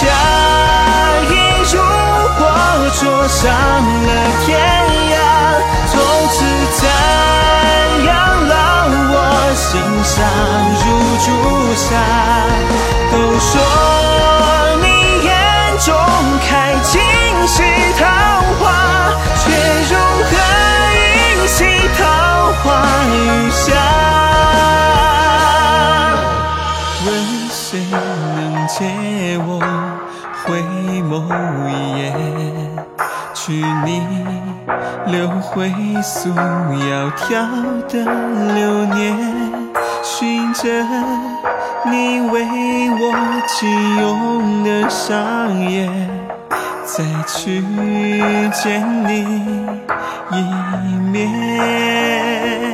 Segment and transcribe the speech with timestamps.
[0.00, 0.02] 佳
[1.28, 1.32] 音
[1.70, 1.74] 如
[2.34, 2.40] 火
[2.98, 4.08] 灼伤了
[4.44, 4.48] 天
[5.12, 5.14] 涯，
[5.86, 5.92] 从
[6.30, 6.34] 此
[6.76, 6.80] 残
[8.06, 8.08] 阳
[8.48, 8.52] 烙
[9.12, 9.14] 我
[9.54, 9.70] 心
[10.02, 10.14] 上
[10.80, 10.84] 如
[11.24, 11.26] 朱
[11.76, 12.21] 砂。
[30.82, 31.22] 回眸
[31.68, 32.12] 一眼，
[33.34, 33.52] 去
[33.84, 34.02] 你
[35.06, 35.70] 留回
[36.02, 37.30] 素窈窕
[37.88, 38.04] 的
[38.54, 39.16] 流年，
[40.02, 40.84] 寻着
[41.84, 42.44] 你为
[42.90, 43.14] 我
[43.46, 45.88] 紧拥的双眼，
[46.84, 47.62] 再去
[48.52, 49.12] 见你
[50.32, 50.34] 一
[51.12, 52.71] 面。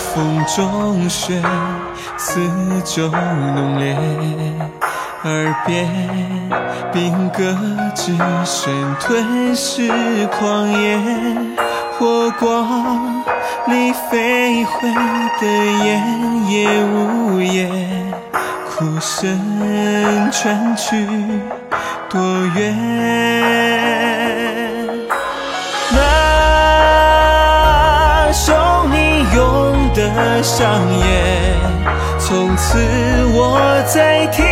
[0.00, 1.40] 风中雪，
[2.16, 2.40] 四
[2.84, 3.96] 周浓烈。
[5.22, 5.86] 耳边
[6.90, 7.54] 兵戈
[7.94, 9.86] 之声吞噬
[10.38, 10.98] 狂野，
[11.98, 13.22] 火光
[13.66, 14.88] 里飞回
[15.38, 15.46] 的
[15.84, 16.02] 烟
[16.48, 17.70] 也无言，
[18.66, 19.38] 哭声
[20.32, 21.06] 传去
[22.08, 22.18] 多
[22.56, 22.74] 远？
[30.42, 31.56] 上演，
[32.18, 32.78] 从此
[33.32, 34.49] 我再听。